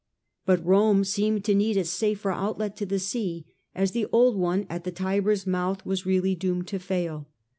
[0.47, 4.65] But Rome seemed to need a safer outlet to the sea, as the old one
[4.67, 5.81] at the Tiber's mouth A.D.
[5.81, 7.29] xo6 or was really doomed to fail.